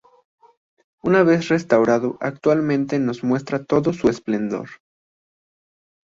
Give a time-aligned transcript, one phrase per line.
[1.03, 4.67] Una vez restaurado actualmente nos muestra todo su esplendor.